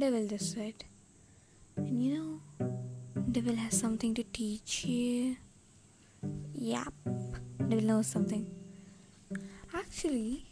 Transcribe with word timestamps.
devil 0.00 0.26
just 0.26 0.52
said. 0.52 0.84
And 1.76 2.02
you 2.02 2.14
know, 2.16 2.40
devil 3.30 3.54
has 3.54 3.78
something 3.78 4.14
to 4.14 4.22
teach 4.22 4.84
you. 4.86 5.36
Yep, 6.54 6.94
devil 7.68 7.84
knows 7.84 8.06
something. 8.06 8.46
Actually, 9.74 10.46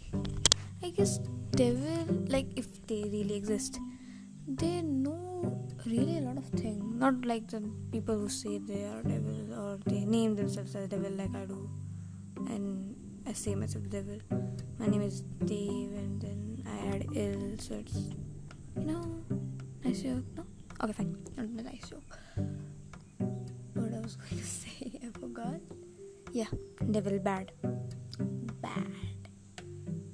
I 0.82 0.90
guess 0.90 1.18
devil, 1.52 2.26
like 2.28 2.46
if 2.56 2.86
they 2.86 3.04
really 3.04 3.34
exist, 3.34 3.80
they 4.46 4.82
know 4.82 5.66
really 5.86 6.18
a 6.18 6.20
lot 6.20 6.36
of 6.36 6.44
things. 6.60 6.84
Not 7.00 7.24
like 7.24 7.48
the 7.48 7.62
people 7.90 8.18
who 8.18 8.28
say 8.28 8.58
they 8.58 8.84
are 8.84 9.02
devil 9.02 9.54
or 9.54 9.78
they 9.86 10.04
name 10.04 10.36
themselves 10.36 10.74
as 10.74 10.88
devil 10.88 11.10
like 11.12 11.34
I 11.34 11.46
do. 11.46 11.70
And 12.36 12.94
I 13.26 13.32
say 13.32 13.54
myself 13.54 13.88
devil. 13.88 14.18
My 14.78 14.86
name 14.86 15.02
is 15.02 15.22
Dave 15.44 15.92
and 15.92 16.20
then 16.20 16.62
I 16.66 16.96
add 16.96 17.06
ill, 17.14 17.56
so 17.58 17.74
it's 17.74 17.96
you 18.76 18.84
know 18.84 19.17
nice 19.88 20.02
joke. 20.02 20.24
No? 20.36 20.44
Okay 20.82 20.92
fine. 20.92 21.16
Not 21.36 21.46
a 21.46 21.62
nice 21.62 21.88
joke. 21.88 22.18
What 23.74 23.94
I 23.94 24.00
was 24.00 24.16
going 24.16 24.38
to 24.38 24.46
say, 24.46 25.00
I 25.02 25.18
forgot. 25.18 25.60
Yeah, 26.32 26.50
devil 26.90 27.18
bad. 27.18 27.52
Bad. 28.60 28.92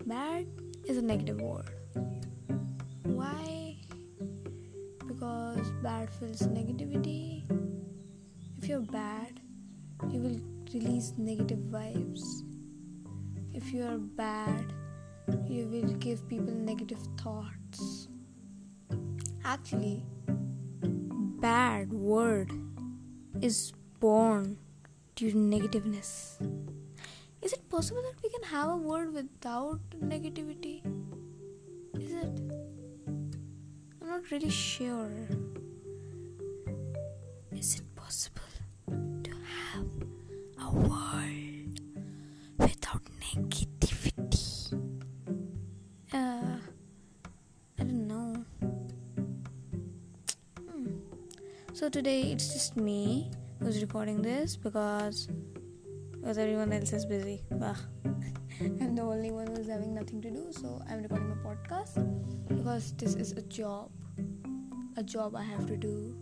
Bad 0.06 0.46
is 0.86 0.96
a 0.98 1.02
negative 1.02 1.40
word. 1.40 1.70
Why? 3.02 3.76
Because 5.08 5.70
bad 5.82 6.08
feels 6.12 6.42
negativity. 6.42 7.42
If 8.58 8.68
you're 8.68 8.80
bad, 8.80 9.40
you 10.08 10.20
will 10.20 10.40
release 10.72 11.14
negative 11.16 11.58
vibes. 11.58 12.22
If 13.52 13.72
you 13.72 13.84
are 13.84 13.98
bad, 13.98 14.72
you 15.48 15.66
will 15.66 15.94
give 15.94 16.28
people 16.28 16.54
negative 16.54 16.98
thoughts. 17.20 17.63
Actually, 19.44 20.02
bad 20.82 21.92
word 21.92 22.50
is 23.42 23.72
born 24.00 24.56
due 25.16 25.30
to 25.32 25.36
negativeness. 25.36 26.40
Is 27.42 27.52
it 27.52 27.68
possible 27.68 28.00
that 28.00 28.22
we 28.22 28.30
can 28.30 28.42
have 28.44 28.70
a 28.70 28.76
word 28.76 29.12
without 29.12 29.80
negativity? 30.00 30.80
Is 32.00 32.12
it? 32.12 32.40
I'm 34.00 34.08
not 34.08 34.30
really 34.30 34.48
sure. 34.48 35.12
Is 37.52 37.74
it 37.74 37.94
possible 37.94 38.43
today 51.94 52.22
it's 52.32 52.52
just 52.52 52.76
me 52.76 53.30
who's 53.60 53.80
recording 53.80 54.20
this 54.20 54.56
because 54.56 55.28
because 56.10 56.38
everyone 56.38 56.72
else 56.72 56.92
is 56.92 57.06
busy. 57.06 57.44
Bah. 57.52 57.76
I'm 58.60 58.96
the 58.96 59.02
only 59.02 59.30
one 59.30 59.46
who's 59.54 59.68
having 59.68 59.94
nothing 59.94 60.20
to 60.22 60.28
do, 60.28 60.48
so 60.50 60.82
I'm 60.90 61.04
recording 61.04 61.28
my 61.28 61.36
podcast 61.36 61.94
because 62.48 62.94
this 62.94 63.14
is 63.14 63.30
a 63.30 63.42
job. 63.42 63.92
A 64.96 65.04
job 65.04 65.36
I 65.36 65.44
have 65.44 65.68
to 65.68 65.76
do 65.76 66.16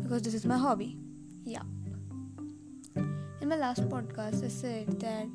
because 0.00 0.22
this 0.22 0.32
is 0.32 0.46
my 0.46 0.56
hobby. 0.56 0.96
Yeah. 1.44 1.68
In 2.96 3.48
my 3.48 3.56
last 3.56 3.86
podcast, 3.90 4.42
I 4.42 4.48
said 4.48 4.98
that 5.00 5.28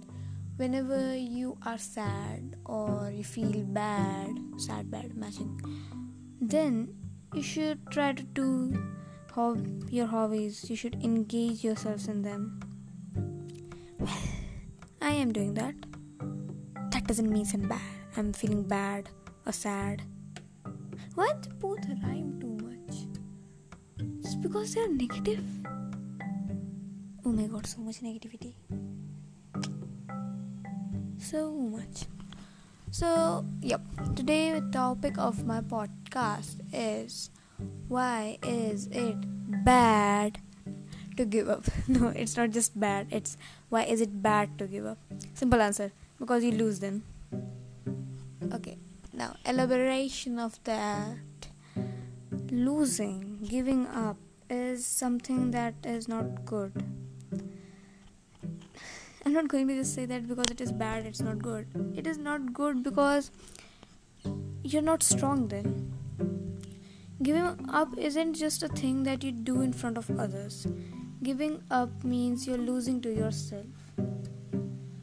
whenever 0.57 1.15
you 1.15 1.59
are 1.63 1.77
sad 1.77 2.55
or 2.65 3.13
you 3.13 3.23
feel 3.23 3.63
bad, 3.65 4.35
sad, 4.57 4.89
bad, 4.89 5.15
matching, 5.15 5.61
then 6.41 6.95
you 7.35 7.43
should 7.43 7.85
try 7.91 8.13
to 8.13 8.23
do 8.23 8.73
your 9.35 10.05
hobbies. 10.05 10.69
You 10.69 10.75
should 10.75 10.95
engage 11.03 11.63
yourselves 11.63 12.07
in 12.07 12.21
them. 12.21 12.59
Well, 13.99 14.17
I 15.01 15.11
am 15.11 15.31
doing 15.31 15.53
that. 15.55 15.75
That 16.91 17.07
doesn't 17.07 17.29
mean 17.29 17.45
I'm 17.53 17.67
bad. 17.67 17.81
I'm 18.15 18.33
feeling 18.33 18.63
bad 18.63 19.09
or 19.45 19.51
sad. 19.51 20.03
Why 21.15 21.31
do 21.41 21.49
both 21.59 21.79
rhyme 22.03 22.37
too 22.39 22.57
much? 22.61 23.07
It's 24.19 24.35
because 24.35 24.73
they 24.73 24.81
are 24.81 24.87
negative? 24.87 25.43
Oh 27.25 27.31
my 27.31 27.47
god, 27.47 27.65
so 27.65 27.81
much 27.81 28.01
negativity. 28.01 28.53
So 31.17 31.51
much. 31.51 32.05
So, 32.91 33.45
yep. 33.61 33.81
Today 34.15 34.59
the 34.59 34.69
topic 34.71 35.17
of 35.17 35.45
my 35.45 35.61
podcast 35.61 36.61
is 36.71 37.31
why 37.87 38.37
is 38.43 38.87
it 38.87 39.17
bad 39.63 40.39
to 41.17 41.25
give 41.25 41.49
up? 41.49 41.65
No, 41.87 42.07
it's 42.09 42.37
not 42.37 42.51
just 42.51 42.79
bad. 42.79 43.07
It's 43.11 43.37
why 43.69 43.83
is 43.83 44.01
it 44.01 44.21
bad 44.21 44.57
to 44.59 44.67
give 44.67 44.85
up? 44.85 44.97
Simple 45.33 45.61
answer. 45.61 45.91
Because 46.19 46.43
you 46.43 46.51
lose 46.51 46.79
then. 46.79 47.03
Okay. 48.51 48.77
Now, 49.13 49.35
elaboration 49.45 50.39
of 50.39 50.59
that. 50.63 51.17
Losing, 52.49 53.39
giving 53.47 53.87
up 53.87 54.17
is 54.49 54.85
something 54.85 55.51
that 55.51 55.73
is 55.83 56.07
not 56.07 56.45
good. 56.45 56.71
I'm 59.25 59.33
not 59.33 59.47
going 59.47 59.67
to 59.69 59.75
just 59.75 59.95
say 59.95 60.05
that 60.05 60.27
because 60.27 60.45
it 60.51 60.59
is 60.61 60.71
bad, 60.71 61.05
it's 61.05 61.21
not 61.21 61.39
good. 61.39 61.67
It 61.95 62.05
is 62.05 62.17
not 62.17 62.53
good 62.53 62.83
because 62.83 63.31
you're 64.63 64.81
not 64.81 65.01
strong 65.01 65.47
then. 65.47 65.93
Giving 67.23 67.69
up 67.69 67.97
isn't 67.97 68.33
just 68.33 68.63
a 68.63 68.67
thing 68.67 69.03
that 69.03 69.23
you 69.23 69.31
do 69.31 69.61
in 69.61 69.71
front 69.71 69.97
of 69.97 70.11
others. 70.19 70.67
Giving 71.23 71.63
up 71.71 72.03
means 72.03 72.45
you're 72.45 72.57
losing 72.57 72.99
to 73.01 73.13
yourself. 73.13 73.65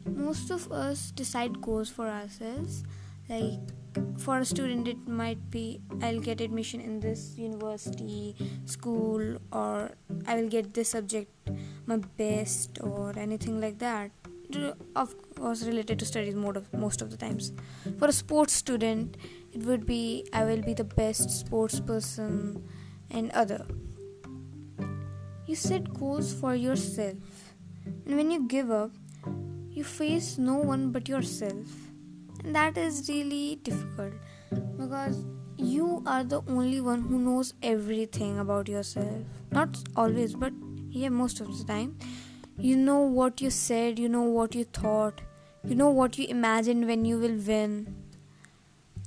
Most 0.05 0.51
of 0.51 0.71
us 0.71 1.09
decide 1.09 1.59
goals 1.61 1.89
for 1.89 2.07
ourselves. 2.07 2.83
Like 3.27 3.59
for 4.19 4.37
a 4.37 4.45
student, 4.45 4.87
it 4.87 5.07
might 5.07 5.49
be 5.49 5.81
I'll 6.03 6.19
get 6.19 6.41
admission 6.41 6.79
in 6.79 6.99
this 6.99 7.35
university, 7.37 8.35
school, 8.65 9.37
or 9.51 9.91
I 10.27 10.35
will 10.35 10.49
get 10.49 10.75
this 10.75 10.89
subject 10.89 11.31
my 11.87 11.97
best, 11.97 12.77
or 12.81 13.17
anything 13.17 13.59
like 13.59 13.79
that. 13.79 14.11
Of 14.95 15.15
course, 15.35 15.63
related 15.63 15.97
to 15.99 16.05
studies 16.05 16.35
most 16.35 16.57
of, 16.57 16.73
most 16.73 17.01
of 17.01 17.09
the 17.09 17.17
times. 17.17 17.51
For 17.97 18.07
a 18.09 18.11
sports 18.11 18.53
student, 18.53 19.17
it 19.53 19.63
would 19.63 19.85
be 19.85 20.25
I 20.33 20.43
will 20.45 20.61
be 20.61 20.73
the 20.73 20.83
best 20.83 21.29
sports 21.29 21.79
person 21.79 22.63
and 23.09 23.31
other. 23.31 23.65
You 25.45 25.55
set 25.55 25.93
goals 25.93 26.33
for 26.33 26.55
yourself, 26.55 27.17
and 28.05 28.15
when 28.15 28.31
you 28.31 28.47
give 28.47 28.71
up, 28.71 28.91
you 29.69 29.83
face 29.83 30.37
no 30.37 30.55
one 30.55 30.91
but 30.91 31.09
yourself, 31.09 31.67
and 32.43 32.55
that 32.55 32.77
is 32.77 33.07
really 33.09 33.55
difficult 33.63 34.13
because 34.77 35.25
you 35.57 36.01
are 36.05 36.23
the 36.23 36.41
only 36.47 36.81
one 36.81 37.01
who 37.01 37.19
knows 37.19 37.53
everything 37.61 38.39
about 38.39 38.67
yourself. 38.67 39.23
Not 39.51 39.77
always, 39.95 40.33
but 40.33 40.53
yeah, 40.89 41.09
most 41.09 41.41
of 41.41 41.57
the 41.57 41.63
time. 41.65 41.97
You 42.57 42.75
know 42.77 42.99
what 42.99 43.41
you 43.41 43.49
said, 43.49 43.99
you 43.99 44.09
know 44.09 44.23
what 44.23 44.55
you 44.55 44.63
thought, 44.65 45.21
you 45.63 45.75
know 45.75 45.89
what 45.89 46.17
you 46.17 46.27
imagined 46.27 46.87
when 46.87 47.05
you 47.05 47.17
will 47.17 47.37
win. 47.47 47.95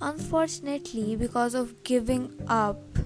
Unfortunately, 0.07 1.17
because 1.17 1.55
of 1.55 1.83
giving 1.83 2.31
up, 2.47 2.99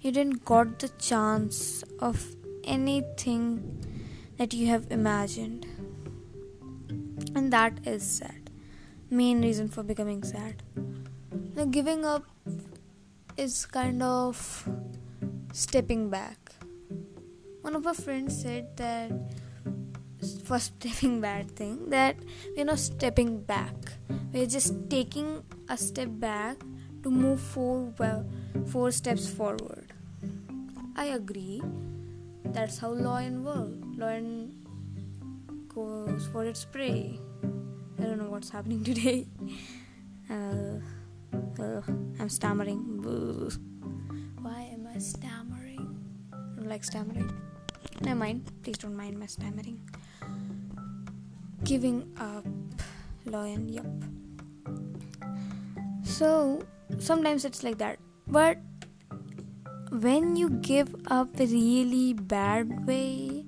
you 0.00 0.10
didn't 0.10 0.42
got 0.42 0.78
the 0.78 0.88
chance 0.88 1.84
of 1.98 2.34
anything 2.64 3.84
that 4.38 4.54
you 4.54 4.68
have 4.68 4.86
imagined. 4.90 5.66
And 7.34 7.52
that 7.52 7.86
is 7.86 8.02
sad. 8.02 8.48
Main 9.10 9.42
reason 9.42 9.68
for 9.68 9.82
becoming 9.82 10.22
sad. 10.22 10.62
Now 11.54 11.66
giving 11.66 12.06
up 12.06 12.24
is 13.36 13.66
kind 13.66 14.02
of 14.02 14.66
stepping 15.52 16.08
back. 16.08 16.54
One 17.60 17.76
of 17.76 17.86
our 17.86 17.92
friends 17.92 18.40
said 18.40 18.78
that 18.78 19.12
for 20.44 20.58
stepping 20.70 21.20
back 21.20 21.48
thing 21.48 21.90
that 21.90 22.16
we're 22.56 22.64
not 22.64 22.78
stepping 22.78 23.42
back. 23.42 23.74
We're 24.32 24.46
just 24.46 24.88
taking 24.88 25.44
a 25.72 25.76
step 25.76 26.08
back 26.20 26.60
to 27.02 27.10
move 27.10 27.40
four 27.40 27.94
well, 27.98 28.28
four 28.68 28.92
steps 28.92 29.26
forward. 29.26 29.88
I 30.94 31.16
agree. 31.16 31.62
That's 32.44 32.76
how 32.76 32.90
lion 32.92 33.42
works. 33.42 33.72
Lion 33.96 34.52
goes 35.74 36.28
for 36.30 36.44
its 36.44 36.66
prey. 36.66 37.18
I 37.98 38.02
don't 38.02 38.18
know 38.18 38.28
what's 38.28 38.50
happening 38.50 38.84
today. 38.90 39.26
Uh, 40.28 40.76
uh, 41.58 41.80
I'm 42.20 42.28
stammering. 42.28 43.00
Why 44.42 44.68
am 44.76 44.86
I 44.94 44.98
stammering? 44.98 45.88
I 46.34 46.36
don't 46.60 46.68
like 46.68 46.84
stammering. 46.84 47.32
Never 48.02 48.20
mind. 48.20 48.44
Please 48.62 48.76
don't 48.76 48.94
mind 48.94 49.18
my 49.18 49.24
stammering. 49.24 49.80
Giving 51.64 52.12
up. 52.20 52.44
Lion. 53.24 53.70
Yup. 53.70 54.01
So 56.12 56.62
sometimes 56.98 57.44
it's 57.46 57.62
like 57.62 57.78
that. 57.78 57.98
But 58.26 58.58
when 59.90 60.36
you 60.36 60.50
give 60.50 60.94
up 61.06 61.40
a 61.40 61.46
really 61.46 62.12
bad 62.12 62.86
way 62.86 63.44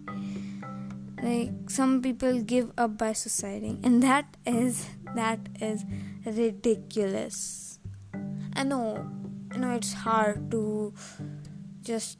like 1.22 1.52
some 1.68 2.02
people 2.02 2.40
give 2.42 2.70
up 2.76 2.98
by 2.98 3.10
suiciding 3.10 3.84
and 3.84 4.02
that 4.02 4.36
is 4.46 4.86
that 5.14 5.38
is 5.60 5.84
ridiculous. 6.26 7.78
I 8.54 8.62
know 8.62 9.06
i 9.52 9.56
know 9.56 9.70
it's 9.74 9.92
hard 9.92 10.50
to 10.50 10.92
just 11.82 12.18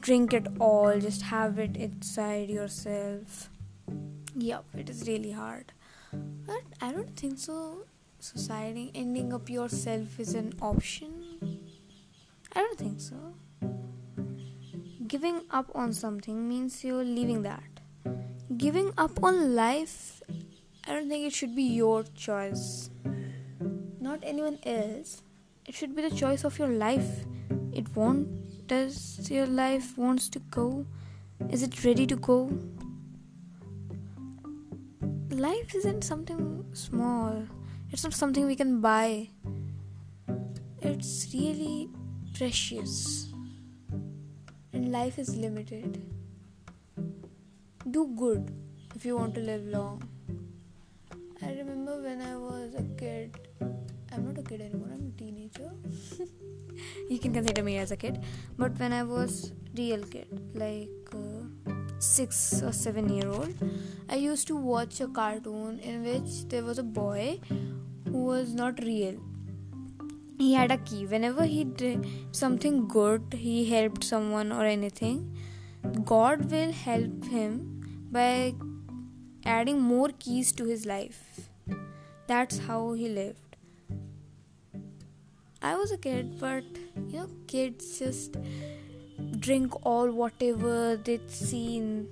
drink 0.00 0.34
it 0.34 0.46
all 0.60 0.98
just 0.98 1.22
have 1.22 1.58
it 1.58 1.76
inside 1.76 2.50
yourself. 2.50 3.48
Yep 4.34 4.64
it 4.74 4.90
is 4.90 5.06
really 5.08 5.32
hard. 5.32 5.72
But 6.12 6.62
i 6.80 6.92
don't 6.92 7.16
think 7.16 7.38
so 7.38 7.84
society 8.22 8.90
ending 8.94 9.32
up 9.32 9.50
yourself 9.50 10.20
is 10.20 10.34
an 10.34 10.52
option? 10.62 11.60
I 12.54 12.60
don't 12.60 12.78
think 12.78 13.00
so. 13.00 13.16
Giving 15.08 15.40
up 15.50 15.70
on 15.74 15.92
something 15.92 16.48
means 16.48 16.84
you're 16.84 17.04
leaving 17.04 17.42
that. 17.42 17.80
Giving 18.56 18.92
up 18.96 19.22
on 19.22 19.54
life 19.54 20.22
i 20.84 20.92
don't 20.92 21.08
think 21.08 21.24
it 21.24 21.32
should 21.32 21.54
be 21.54 21.62
your 21.62 22.02
choice. 22.14 22.90
Not 24.00 24.20
anyone 24.22 24.58
else. 24.64 25.22
It 25.66 25.74
should 25.74 25.94
be 25.94 26.02
the 26.02 26.14
choice 26.14 26.44
of 26.44 26.58
your 26.58 26.68
life. 26.68 27.24
It 27.72 27.94
won't 27.96 28.66
does 28.66 29.30
your 29.30 29.46
life 29.46 29.96
wants 29.98 30.28
to 30.30 30.38
go? 30.38 30.86
Is 31.50 31.62
it 31.62 31.84
ready 31.84 32.06
to 32.06 32.16
go? 32.16 32.50
Life 35.30 35.74
isn't 35.74 36.02
something 36.02 36.64
small 36.72 37.44
it's 37.92 38.04
not 38.04 38.14
something 38.14 38.46
we 38.46 38.56
can 38.56 38.80
buy. 38.80 39.28
It's 40.80 41.28
really 41.34 41.90
precious. 42.34 43.28
And 44.72 44.90
life 44.90 45.18
is 45.18 45.36
limited. 45.36 46.00
Do 47.90 48.06
good 48.16 48.50
if 48.96 49.04
you 49.04 49.16
want 49.16 49.34
to 49.34 49.40
live 49.40 49.66
long. 49.66 50.02
I 51.42 51.52
remember 51.52 52.00
when 52.00 52.22
I 52.22 52.36
was 52.36 52.74
a 52.74 52.82
kid, 52.96 53.36
I'm 53.60 54.26
not 54.26 54.38
a 54.38 54.42
kid 54.42 54.62
anymore, 54.62 54.88
I'm 54.92 55.12
a 55.14 55.18
teenager. 55.18 55.70
you 57.10 57.18
can 57.18 57.34
consider 57.34 57.62
me 57.62 57.76
as 57.76 57.90
a 57.90 57.96
kid, 57.96 58.22
but 58.56 58.78
when 58.78 58.92
I 58.92 59.02
was 59.02 59.52
real 59.76 60.02
kid, 60.04 60.28
like 60.54 61.01
6 62.02 62.62
or 62.62 62.72
7 62.72 63.08
year 63.08 63.28
old, 63.28 63.54
I 64.08 64.16
used 64.16 64.46
to 64.48 64.56
watch 64.56 65.00
a 65.00 65.06
cartoon 65.06 65.78
in 65.78 66.02
which 66.02 66.48
there 66.48 66.64
was 66.64 66.78
a 66.78 66.82
boy 66.82 67.40
who 68.08 68.24
was 68.24 68.52
not 68.54 68.82
real. 68.82 69.20
He 70.38 70.54
had 70.54 70.72
a 70.72 70.78
key. 70.78 71.06
Whenever 71.06 71.44
he 71.44 71.62
did 71.62 72.06
something 72.32 72.88
good, 72.88 73.34
he 73.34 73.70
helped 73.70 74.02
someone 74.02 74.50
or 74.50 74.64
anything, 74.64 75.36
God 76.04 76.50
will 76.50 76.72
help 76.72 77.24
him 77.24 78.08
by 78.10 78.54
adding 79.44 79.80
more 79.80 80.10
keys 80.18 80.52
to 80.52 80.64
his 80.64 80.84
life. 80.86 81.48
That's 82.26 82.58
how 82.58 82.94
he 82.94 83.08
lived. 83.08 83.56
I 85.60 85.76
was 85.76 85.92
a 85.92 85.98
kid, 85.98 86.40
but 86.40 86.64
you 87.08 87.18
know, 87.18 87.28
kids 87.46 87.98
just 87.98 88.36
drink 89.38 89.74
all 89.84 90.10
whatever 90.10 90.96
they 90.96 91.20
see 91.26 91.76
in, 91.76 92.08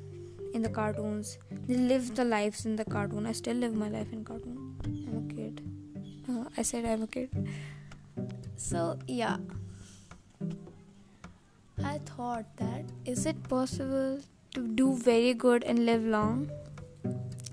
in 0.55 0.63
the 0.63 0.69
cartoons. 0.69 1.39
They 1.67 1.77
live 1.77 2.15
the 2.15 2.25
lives 2.25 2.67
in 2.67 2.77
the 2.77 2.85
cartoon. 2.85 3.27
I 3.27 3.33
still 3.33 3.57
live 3.57 3.75
my 3.75 3.89
life 3.89 4.13
in 4.13 4.25
cartoon. 4.25 4.77
I'm 4.85 5.31
a 5.31 5.35
kid. 5.35 5.63
Uh, 6.29 6.45
I 6.57 6.63
said 6.63 6.85
I'm 6.85 7.03
a 7.03 7.07
kid. 7.07 7.31
So 8.57 8.99
yeah. 9.07 9.37
I 11.83 11.99
thought 12.05 12.45
that 12.57 12.85
is 13.05 13.27
it 13.27 13.43
possible 13.49 14.21
to 14.55 14.69
do 14.69 14.95
very 14.97 15.33
good 15.35 15.65
and 15.65 15.87
live 15.87 16.05
long? 16.05 16.51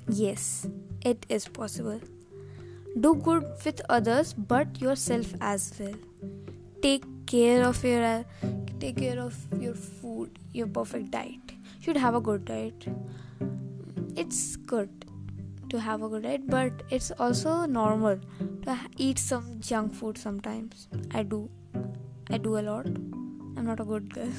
Yes, 0.10 0.68
it 1.01 1.25
is 1.30 1.48
possible. 1.48 2.01
Do 3.00 3.15
good 3.15 3.45
with 3.63 3.81
others 3.89 4.33
but 4.33 4.81
yourself 4.81 5.33
as 5.39 5.74
well. 5.80 5.94
Take 6.81 7.03
care 7.27 7.63
of 7.63 7.83
your 7.83 8.03
uh, 8.03 8.24
take 8.79 8.97
care 8.97 9.19
of 9.19 9.35
your 9.59 9.74
food, 9.74 10.39
your 10.53 10.68
perfect 10.68 11.12
diet. 11.12 11.51
You 11.51 11.81
should 11.81 11.97
have 11.97 12.15
a 12.15 12.21
good 12.21 12.45
diet. 12.45 12.88
It's 14.15 14.56
good 14.56 15.06
to 15.69 15.79
have 15.79 16.01
a 16.01 16.09
good 16.09 16.24
diet, 16.24 16.47
but 16.47 16.83
it's 16.89 17.12
also 17.19 17.65
normal 17.65 18.19
to 18.63 18.77
eat 18.97 19.19
some 19.19 19.59
junk 19.59 19.94
food 19.94 20.18
sometimes. 20.18 20.88
I 21.13 21.24
do. 21.24 21.50
I 22.29 22.38
do 22.38 22.57
a 22.57 22.63
lot. 22.69 22.85
I'm 22.85 23.65
not 23.65 23.79
a 23.79 23.85
good 23.85 24.13
girl. 24.13 24.31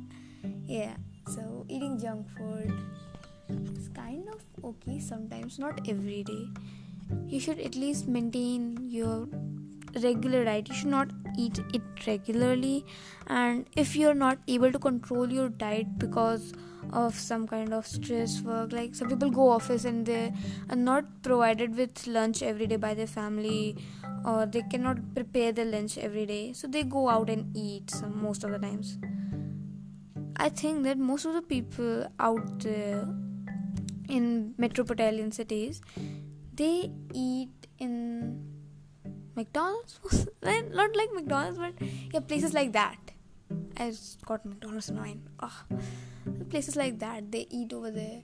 yeah. 0.66 0.94
So, 1.28 1.64
eating 1.68 1.98
junk 1.98 2.26
food 2.36 2.72
is 3.78 3.88
kind 3.88 4.28
of 4.28 4.42
okay 4.64 4.98
sometimes, 4.98 5.58
not 5.58 5.88
every 5.88 6.22
day. 6.24 6.46
You 7.26 7.40
should 7.40 7.58
at 7.60 7.74
least 7.74 8.08
maintain 8.08 8.90
your 8.90 9.28
regular 10.02 10.44
diet. 10.44 10.68
You 10.68 10.74
should 10.74 10.88
not 10.88 11.10
eat 11.36 11.58
it 11.72 11.82
regularly, 12.06 12.84
and 13.26 13.66
if 13.76 13.96
you're 13.96 14.14
not 14.14 14.38
able 14.46 14.72
to 14.72 14.78
control 14.78 15.32
your 15.32 15.48
diet 15.48 15.98
because 15.98 16.52
of 16.92 17.14
some 17.14 17.46
kind 17.46 17.72
of 17.72 17.86
stress 17.86 18.40
work 18.42 18.72
like 18.72 18.94
some 18.94 19.08
people 19.08 19.30
go 19.30 19.48
office 19.50 19.84
and 19.84 20.06
they 20.06 20.32
are 20.70 20.76
not 20.76 21.04
provided 21.22 21.74
with 21.76 22.06
lunch 22.06 22.42
every 22.42 22.66
day 22.66 22.76
by 22.76 22.94
their 22.94 23.06
family 23.06 23.76
or 24.24 24.46
they 24.46 24.62
cannot 24.70 24.98
prepare 25.14 25.50
their 25.52 25.64
lunch 25.64 25.98
every 25.98 26.26
day. 26.26 26.52
So 26.52 26.68
they 26.68 26.82
go 26.82 27.08
out 27.08 27.28
and 27.30 27.56
eat 27.56 27.90
some 27.90 28.22
most 28.22 28.44
of 28.44 28.50
the 28.52 28.58
times. 28.58 28.98
I 30.36 30.48
think 30.48 30.84
that 30.84 30.98
most 30.98 31.24
of 31.24 31.34
the 31.34 31.42
people 31.42 32.06
out 32.18 32.60
there 32.60 33.08
in 34.08 34.54
metropolitan 34.58 35.32
cities 35.32 35.80
they 36.54 36.92
eat 37.12 37.66
in 37.78 38.53
McDonald's. 39.36 40.00
Not 40.42 40.96
like 40.96 41.12
McDonald's, 41.14 41.58
but 41.58 41.74
yeah, 42.12 42.20
places 42.20 42.54
like 42.54 42.72
that. 42.72 42.98
I 43.76 43.90
just 43.90 44.24
got 44.24 44.44
McDonald's 44.44 44.88
in 44.88 44.96
mind. 44.96 45.28
Oh, 45.40 45.62
places 46.50 46.76
like 46.76 46.98
that 47.00 47.30
they 47.30 47.46
eat 47.50 47.72
over 47.72 47.90
there. 47.90 48.22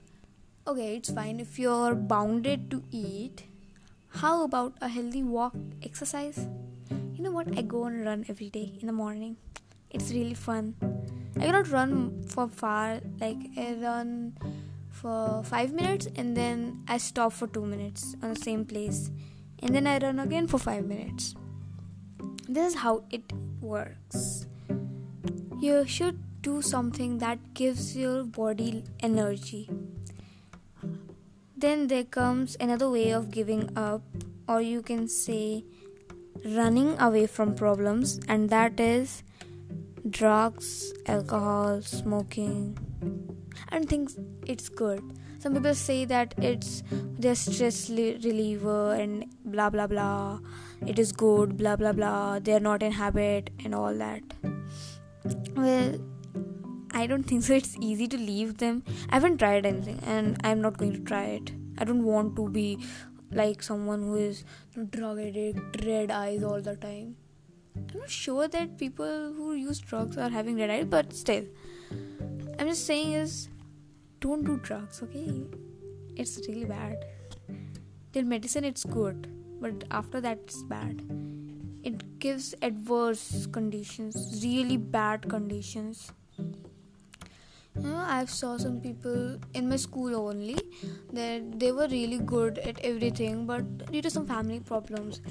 Okay, 0.67 0.95
it's 0.97 1.11
fine 1.11 1.39
if 1.39 1.57
you're 1.59 1.95
bounded 1.95 2.69
to 2.71 2.83
eat. 2.91 3.45
How 4.09 4.43
about 4.43 4.73
a 4.81 4.87
healthy 4.87 5.23
walk, 5.23 5.55
exercise? 5.83 6.47
You 6.89 7.23
know 7.23 7.31
what? 7.31 7.57
I 7.57 7.61
go 7.61 7.85
and 7.85 8.05
run 8.05 8.25
every 8.27 8.49
day 8.49 8.77
in 8.79 8.87
the 8.87 8.93
morning. 8.93 9.37
It's 9.89 10.11
really 10.11 10.33
fun 10.33 10.75
I 11.37 11.45
cannot 11.45 11.71
run 11.71 12.23
for 12.27 12.47
far. 12.47 12.99
Like 13.19 13.37
I 13.57 13.73
run 13.81 14.37
for 14.89 15.43
five 15.43 15.73
minutes 15.73 16.07
and 16.15 16.35
then 16.35 16.83
I 16.87 16.97
stop 16.97 17.33
for 17.33 17.47
two 17.47 17.65
minutes 17.65 18.15
on 18.21 18.33
the 18.33 18.39
same 18.39 18.65
place, 18.65 19.09
and 19.61 19.75
then 19.75 19.87
I 19.87 19.97
run 19.99 20.19
again 20.19 20.47
for 20.47 20.57
five 20.57 20.85
minutes. 20.85 21.35
This 22.47 22.73
is 22.73 22.79
how 22.79 23.03
it 23.09 23.23
works. 23.61 24.47
You 25.59 25.85
should 25.85 26.19
do 26.41 26.61
something 26.61 27.19
that 27.19 27.53
gives 27.53 27.95
your 27.95 28.23
body 28.23 28.83
energy. 28.99 29.69
Then 31.55 31.87
there 31.87 32.03
comes 32.03 32.57
another 32.59 32.89
way 32.89 33.11
of 33.11 33.29
giving 33.29 33.69
up, 33.77 34.01
or 34.47 34.61
you 34.61 34.81
can 34.81 35.07
say 35.07 35.63
running 36.43 36.99
away 36.99 37.27
from 37.27 37.53
problems, 37.53 38.19
and 38.27 38.49
that 38.49 38.79
is 38.79 39.21
drugs, 40.09 40.91
alcohol, 41.05 41.81
smoking. 41.83 42.77
Don't 43.69 43.87
think 43.87 44.09
it's 44.47 44.67
good. 44.67 45.03
Some 45.41 45.55
people 45.55 45.73
say 45.73 46.05
that 46.05 46.35
it's 46.37 46.83
their 47.17 47.33
stress 47.33 47.89
reliever 47.89 48.93
and 48.93 49.25
blah 49.43 49.71
blah 49.71 49.87
blah. 49.87 50.39
It 50.85 50.99
is 50.99 51.11
good, 51.11 51.57
blah 51.57 51.75
blah 51.75 51.93
blah. 51.93 52.37
They're 52.37 52.59
not 52.59 52.83
in 52.83 52.91
habit 52.91 53.49
and 53.65 53.73
all 53.73 53.95
that. 53.95 54.21
Well, 55.55 55.95
I 56.93 57.07
don't 57.07 57.23
think 57.23 57.43
so. 57.47 57.55
It's 57.55 57.75
easy 57.79 58.07
to 58.09 58.17
leave 58.17 58.59
them. 58.59 58.83
I 59.09 59.15
haven't 59.15 59.39
tried 59.39 59.65
anything 59.65 59.99
and 60.05 60.37
I'm 60.43 60.61
not 60.61 60.77
going 60.77 60.93
to 60.93 60.99
try 60.99 61.23
it. 61.39 61.51
I 61.79 61.85
don't 61.85 62.03
want 62.03 62.35
to 62.35 62.47
be 62.47 62.77
like 63.31 63.63
someone 63.63 64.03
who 64.03 64.17
is 64.17 64.43
drug 64.91 65.19
addict, 65.19 65.83
red 65.85 66.11
eyes 66.11 66.43
all 66.43 66.61
the 66.61 66.75
time. 66.75 67.15
I'm 67.75 67.99
not 67.99 68.11
sure 68.11 68.47
that 68.47 68.77
people 68.77 69.33
who 69.33 69.53
use 69.53 69.79
drugs 69.79 70.19
are 70.19 70.29
having 70.29 70.59
red 70.59 70.69
eyes, 70.69 70.85
but 70.85 71.13
still, 71.13 71.45
I'm 72.59 72.67
just 72.67 72.85
saying 72.85 73.13
is 73.13 73.49
don't 74.21 74.43
do 74.45 74.57
drugs, 74.57 75.01
okay? 75.03 75.43
It's 76.15 76.39
really 76.47 76.65
bad. 76.65 77.05
Till 78.13 78.23
medicine, 78.23 78.63
it's 78.63 78.85
good, 78.85 79.27
but 79.59 79.83
after 79.91 80.21
that, 80.21 80.39
it's 80.43 80.63
bad. 80.63 81.01
It 81.83 82.19
gives 82.19 82.53
adverse 82.61 83.47
conditions, 83.51 84.41
really 84.43 84.77
bad 84.77 85.27
conditions. 85.29 86.11
you 87.75 87.83
know, 87.83 88.03
I've 88.05 88.29
saw 88.29 88.57
some 88.57 88.79
people 88.81 89.39
in 89.53 89.69
my 89.69 89.77
school 89.77 90.15
only 90.15 90.57
that 91.13 91.59
they 91.59 91.71
were 91.71 91.87
really 91.87 92.19
good 92.19 92.59
at 92.59 92.79
everything, 92.81 93.45
but 93.45 93.91
due 93.91 94.01
to 94.01 94.09
some 94.09 94.27
family 94.27 94.59
problems, 94.59 95.21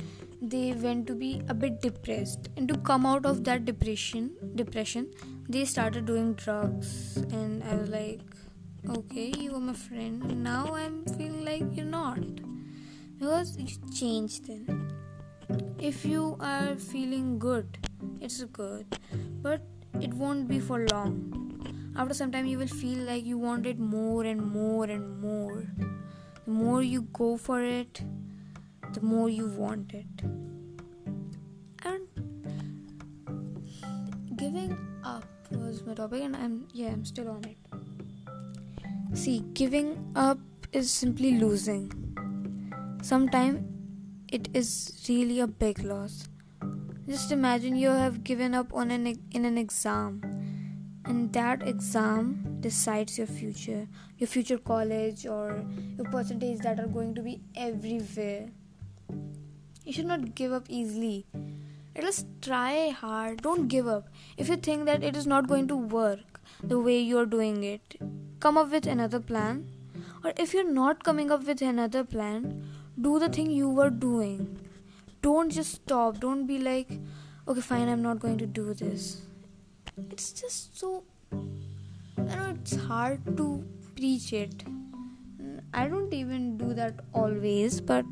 they 0.41 0.73
went 0.73 1.07
to 1.09 1.15
be 1.15 1.43
a 1.49 1.55
bit 1.55 1.81
depressed. 1.83 2.49
And 2.57 2.67
to 2.69 2.79
come 2.79 3.05
out 3.07 3.27
of 3.27 3.45
that 3.45 3.65
depression, 3.67 4.33
depression, 4.55 5.13
they 5.49 5.65
started 5.67 6.07
doing 6.07 6.33
drugs. 6.35 7.19
And 7.31 7.63
I 7.63 7.77
was 7.77 7.91
like, 7.91 8.21
okay, 8.89 9.33
you 9.39 9.53
were 9.53 9.61
my 9.61 9.73
friend. 9.73 10.43
Now 10.43 10.75
I'm 10.75 11.05
feeling 11.05 11.45
like 11.45 11.65
you're 11.77 11.85
not, 11.85 12.21
because 13.19 13.57
you 13.59 13.69
changed 13.93 14.47
then. 14.47 14.93
If 15.79 16.05
you 16.05 16.37
are 16.41 16.77
feeling 16.77 17.39
good, 17.39 17.79
it's 18.21 18.43
good, 18.45 18.87
but 19.43 19.63
it 20.01 20.15
won't 20.15 20.49
be 20.49 20.61
for 20.61 20.87
long. 20.87 21.93
After 21.97 22.15
some 22.15 22.31
time 22.31 22.47
you 22.47 22.59
will 22.59 22.67
feel 22.67 22.99
like 22.99 23.25
you 23.25 23.39
want 23.39 23.67
it 23.67 23.79
more 23.79 24.25
and 24.25 24.41
more 24.41 24.85
and 24.85 25.21
more. 25.21 25.67
The 26.45 26.51
more 26.51 26.83
you 26.83 27.03
go 27.13 27.37
for 27.37 27.63
it 27.63 28.03
the 28.93 29.01
more 29.01 29.29
you 29.29 29.47
want 29.47 29.95
it. 29.95 30.23
And 31.85 32.09
giving 34.37 34.77
up 35.05 35.25
was 35.51 35.85
my 35.85 35.95
topic 35.95 36.23
and 36.23 36.37
i'm 36.37 36.67
yeah 36.73 36.89
i'm 36.89 37.05
still 37.05 37.29
on 37.29 37.45
it 37.45 37.59
see 39.13 39.41
giving 39.55 40.13
up 40.15 40.39
is 40.73 40.91
simply 40.91 41.39
losing. 41.39 41.93
Sometimes 43.03 43.61
it 44.31 44.49
is 44.55 45.05
really 45.09 45.41
a 45.41 45.47
big 45.47 45.83
loss. 45.83 46.29
Just 47.09 47.33
imagine 47.33 47.75
you 47.75 47.89
have 47.89 48.23
given 48.23 48.55
up 48.55 48.73
on 48.73 48.91
an 48.93 49.07
in 49.33 49.45
an 49.45 49.59
exam 49.59 50.21
and 51.05 51.33
that 51.33 51.67
exam 51.67 52.59
decides 52.61 53.19
your 53.19 53.27
future 53.27 53.89
your 54.19 54.29
future 54.29 54.59
college 54.59 55.27
or 55.27 55.65
your 55.97 56.07
percentage 56.13 56.59
that 56.59 56.79
are 56.79 56.87
going 56.87 57.15
to 57.15 57.23
be 57.23 57.41
everywhere. 57.57 58.49
You 59.85 59.93
should 59.93 60.07
not 60.07 60.35
give 60.37 60.53
up 60.53 60.67
easily. 60.69 61.27
At 61.97 62.05
least 62.05 62.27
try 62.41 62.91
hard. 62.91 63.43
Don't 63.43 63.67
give 63.67 63.89
up. 63.89 64.09
If 64.37 64.49
you 64.49 64.57
think 64.57 64.85
that 64.85 65.03
it 65.03 65.17
is 65.17 65.27
not 65.27 65.49
going 65.49 65.67
to 65.69 65.77
work 65.77 66.41
the 66.63 66.79
way 66.79 67.01
you 67.01 67.19
are 67.19 67.27
doing 67.27 67.65
it 67.65 67.99
come 68.41 68.59
up 68.59 68.71
with 68.71 68.87
another 68.87 69.21
plan 69.21 69.65
or 70.25 70.33
if 70.37 70.53
you're 70.55 70.73
not 70.73 71.05
coming 71.05 71.31
up 71.31 71.47
with 71.47 71.63
another 71.63 72.05
plan 72.05 72.45
do 73.09 73.19
the 73.19 73.29
thing 73.29 73.51
you 73.51 73.69
were 73.81 73.91
doing 73.91 74.45
don't 75.23 75.51
just 75.51 75.75
stop 75.81 76.21
don't 76.21 76.47
be 76.47 76.59
like 76.59 76.93
okay 77.47 77.67
fine 77.73 77.89
i'm 77.89 78.03
not 78.03 78.19
going 78.19 78.39
to 78.39 78.47
do 78.47 78.75
this 78.75 79.23
it's 80.11 80.33
just 80.33 80.79
so 80.79 81.03
I 82.31 82.35
know 82.37 82.51
it's 82.51 82.77
hard 82.77 83.37
to 83.37 83.65
preach 83.97 84.33
it. 84.33 84.65
I 85.73 85.89
don't 85.89 86.13
even 86.13 86.59
do 86.59 86.75
that 86.75 87.01
always, 87.13 87.81
but 87.81 88.05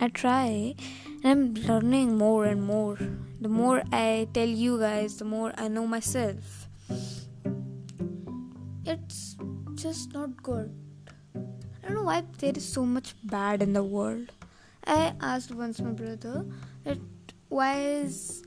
I 0.00 0.08
try 0.08 0.74
and 1.22 1.58
I'm 1.58 1.66
learning 1.66 2.16
more 2.16 2.46
and 2.46 2.62
more. 2.62 2.98
The 3.40 3.48
more 3.48 3.82
I 3.92 4.28
tell 4.32 4.48
you 4.48 4.78
guys, 4.78 5.18
the 5.18 5.24
more 5.24 5.52
I 5.56 5.68
know 5.68 5.86
myself. 5.86 6.68
It's 8.84 9.29
just 9.82 10.12
not 10.14 10.42
good. 10.42 10.74
I 11.34 11.86
don't 11.88 11.94
know 11.94 12.02
why 12.04 12.22
there 12.38 12.52
is 12.54 12.66
so 12.66 12.84
much 12.84 13.14
bad 13.24 13.62
in 13.62 13.72
the 13.72 13.84
world. 13.84 14.32
I 14.84 15.14
asked 15.20 15.52
once 15.52 15.80
my 15.80 15.90
brother 15.90 16.46
that 16.84 16.98
why 17.48 17.80
is 17.80 18.44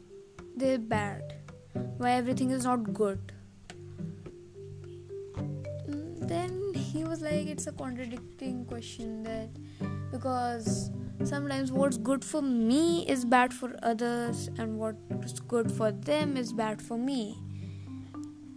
there 0.56 0.78
bad? 0.80 1.44
why 1.98 2.12
everything 2.12 2.52
is 2.52 2.66
not 2.66 2.94
good 2.94 3.32
mm, 5.38 6.28
then 6.28 6.74
he 6.74 7.04
was 7.04 7.22
like 7.22 7.48
it's 7.48 7.68
a 7.68 7.72
contradicting 7.72 8.66
question 8.66 9.24
that 9.24 9.50
because 10.12 10.92
sometimes 11.24 11.72
what's 11.72 11.98
good 11.98 12.24
for 12.24 12.42
me 12.42 13.08
is 13.08 13.26
bad 13.26 13.54
for 13.54 13.76
others 13.82 14.50
and 14.58 14.78
what's 14.78 15.40
good 15.40 15.72
for 15.72 15.92
them 15.92 16.38
is 16.38 16.54
bad 16.54 16.82
for 16.82 16.98
me 16.98 17.38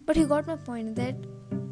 but 0.04 0.16
he 0.16 0.24
got 0.24 0.46
my 0.46 0.56
point 0.56 0.94
that 0.96 1.14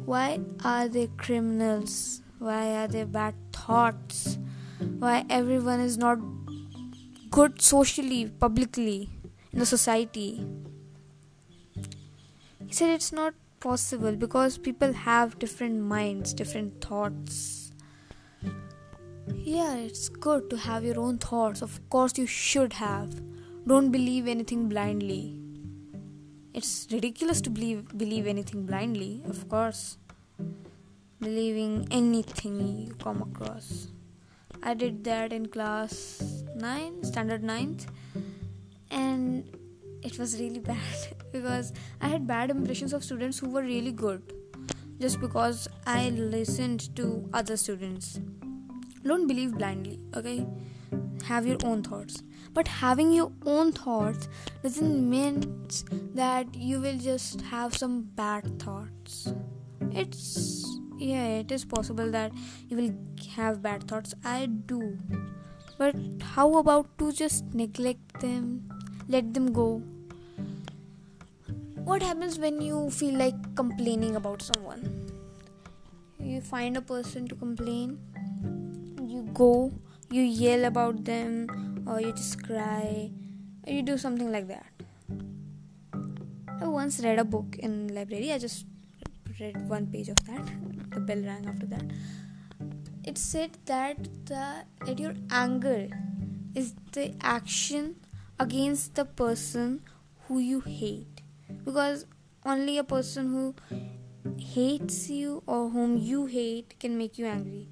why 0.05 0.39
are 0.63 0.87
they 0.87 1.07
criminals 1.17 2.21
why 2.39 2.75
are 2.81 2.87
they 2.87 3.03
bad 3.03 3.33
thoughts 3.51 4.37
why 4.99 5.25
everyone 5.29 5.79
is 5.79 5.97
not 5.97 6.19
good 7.29 7.61
socially 7.61 8.25
publicly 8.45 9.09
in 9.51 9.59
the 9.59 9.65
society 9.65 10.45
he 12.67 12.73
said 12.73 12.89
it's 12.89 13.11
not 13.11 13.33
possible 13.65 14.15
because 14.15 14.57
people 14.59 14.93
have 14.93 15.39
different 15.39 15.81
minds, 15.81 16.33
different 16.33 16.81
thoughts. 16.81 17.71
Yeah, 19.33 19.75
it's 19.75 20.07
good 20.09 20.49
to 20.51 20.57
have 20.57 20.83
your 20.83 20.99
own 20.99 21.17
thoughts. 21.17 21.63
Of 21.63 21.79
course, 21.89 22.17
you 22.17 22.27
should 22.27 22.73
have. 22.73 23.15
Don't 23.67 23.91
believe 23.91 24.27
anything 24.27 24.69
blindly. 24.69 25.44
It's 26.57 26.87
ridiculous 26.89 27.41
to 27.41 27.49
believe 27.49 27.97
believe 28.01 28.27
anything 28.31 28.65
blindly, 28.65 29.21
of 29.31 29.39
course. 29.53 29.97
Believing 31.19 31.73
anything 31.91 32.59
you 32.77 32.93
come 32.93 33.21
across. 33.23 33.87
I 34.63 34.73
did 34.73 35.03
that 35.03 35.33
in 35.33 35.47
class 35.47 36.45
9, 36.55 37.03
standard 37.03 37.43
9th, 37.43 37.87
and 38.89 39.57
it 40.01 40.17
was 40.17 40.39
really 40.39 40.59
bad 40.71 41.17
because 41.33 41.73
I 41.99 42.07
had 42.07 42.25
bad 42.25 42.51
impressions 42.51 42.93
of 42.93 43.03
students 43.03 43.37
who 43.37 43.49
were 43.49 43.63
really 43.63 43.91
good 43.91 44.23
just 45.01 45.19
because 45.19 45.67
I 45.85 46.11
listened 46.11 46.95
to 46.95 47.29
other 47.33 47.57
students. 47.57 48.21
Don't 49.03 49.27
believe 49.27 49.57
blindly, 49.57 49.99
okay? 50.15 50.47
Have 51.25 51.45
your 51.45 51.57
own 51.63 51.83
thoughts. 51.83 52.23
But 52.53 52.67
having 52.67 53.11
your 53.11 53.31
own 53.45 53.71
thoughts 53.71 54.29
doesn't 54.63 55.09
mean 55.09 55.67
that 56.13 56.53
you 56.55 56.79
will 56.79 56.97
just 56.97 57.41
have 57.41 57.75
some 57.75 58.01
bad 58.01 58.59
thoughts. 58.59 59.33
It's 59.91 60.79
yeah, 60.97 61.25
it 61.39 61.51
is 61.51 61.65
possible 61.65 62.09
that 62.11 62.31
you 62.69 62.77
will 62.77 62.93
have 63.35 63.61
bad 63.61 63.87
thoughts. 63.87 64.13
I 64.23 64.45
do. 64.45 64.97
But 65.77 65.95
how 66.21 66.57
about 66.57 66.97
to 66.99 67.11
just 67.11 67.53
neglect 67.53 68.21
them, 68.21 68.69
let 69.09 69.33
them 69.33 69.51
go? 69.51 69.81
what 71.85 72.01
happens 72.01 72.39
when 72.39 72.59
you 72.61 72.89
feel 72.89 73.13
like 73.13 73.35
complaining 73.55 74.15
about 74.15 74.41
someone 74.41 74.85
you 76.19 76.41
find 76.41 76.77
a 76.77 76.81
person 76.81 77.27
to 77.27 77.35
complain 77.35 77.99
you 79.03 79.21
go 79.35 79.71
you 80.15 80.23
yell 80.43 80.65
about 80.65 81.03
them 81.05 81.83
or 81.87 81.99
you 82.01 82.11
just 82.13 82.43
cry 82.43 83.11
or 83.65 83.73
you 83.73 83.81
do 83.81 83.97
something 83.97 84.31
like 84.31 84.47
that. 84.47 84.71
I 86.61 86.67
once 86.67 87.01
read 87.03 87.19
a 87.19 87.25
book 87.25 87.57
in 87.59 87.93
library. 87.93 88.31
I 88.31 88.37
just 88.37 88.65
read 89.39 89.67
one 89.69 89.87
page 89.87 90.09
of 90.09 90.25
that 90.27 90.47
the 90.95 91.01
bell 91.01 91.21
rang 91.29 91.47
after 91.47 91.67
that. 91.67 91.83
It 93.03 93.17
said 93.17 93.57
that 93.65 94.07
the 94.25 94.43
that 94.85 94.99
your 94.99 95.13
anger 95.29 95.89
is 96.55 96.73
the 96.93 97.13
action 97.21 97.95
against 98.39 98.95
the 98.95 99.05
person 99.05 99.81
who 100.27 100.39
you 100.39 100.61
hate. 100.61 101.21
Because 101.65 102.05
only 102.45 102.77
a 102.77 102.83
person 102.83 103.31
who 103.33 103.55
hates 104.37 105.09
you 105.09 105.43
or 105.45 105.69
whom 105.69 105.97
you 105.97 106.25
hate 106.25 106.79
can 106.79 106.97
make 106.97 107.17
you 107.17 107.25
angry. 107.25 107.67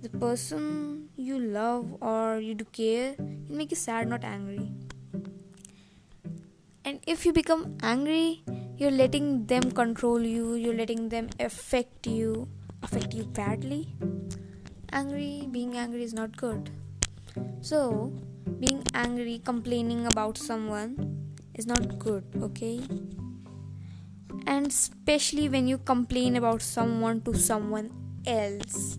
The 0.00 0.08
person 0.10 1.08
you 1.16 1.40
love 1.40 1.96
or 2.00 2.38
you 2.38 2.54
do 2.54 2.64
care 2.66 3.14
can 3.14 3.56
make 3.56 3.72
you 3.72 3.76
sad, 3.76 4.06
not 4.08 4.22
angry. 4.22 4.70
And 6.84 7.00
if 7.06 7.26
you 7.26 7.32
become 7.32 7.76
angry, 7.82 8.44
you're 8.76 8.92
letting 8.92 9.46
them 9.46 9.72
control 9.72 10.22
you, 10.22 10.54
you're 10.54 10.74
letting 10.74 11.08
them 11.08 11.30
affect 11.40 12.06
you, 12.06 12.48
affect 12.84 13.12
you 13.12 13.24
badly. 13.24 13.88
Angry, 14.92 15.48
being 15.50 15.76
angry 15.76 16.04
is 16.04 16.14
not 16.14 16.36
good. 16.36 16.70
So, 17.60 18.12
being 18.60 18.84
angry, 18.94 19.42
complaining 19.44 20.06
about 20.06 20.38
someone 20.38 21.34
is 21.54 21.66
not 21.66 21.98
good, 21.98 22.24
okay? 22.40 22.80
And 24.46 24.68
especially 24.68 25.48
when 25.48 25.66
you 25.66 25.78
complain 25.78 26.36
about 26.36 26.62
someone 26.62 27.20
to 27.22 27.34
someone 27.34 27.90
else, 28.24 28.96